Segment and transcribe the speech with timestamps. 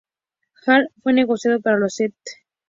[0.65, 2.17] Hall fue negociado para los St.